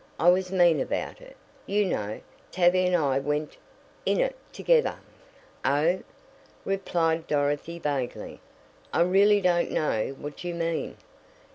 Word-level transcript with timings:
I 0.19 0.31
was 0.31 0.51
mean 0.51 0.79
about 0.79 1.21
it. 1.21 1.37
You 1.67 1.85
know, 1.85 2.21
Tavia 2.51 2.87
and 2.87 2.95
I 2.95 3.19
went 3.19 3.57
in 4.03 4.19
it 4.19 4.35
together." 4.51 4.97
"Oh," 5.63 6.01
replied 6.65 7.27
Dorothy 7.27 7.77
vaguely, 7.77 8.41
"I 8.91 9.01
really 9.01 9.41
don't 9.41 9.69
know 9.69 10.15
what 10.17 10.43
you 10.43 10.55
mean." 10.55 10.97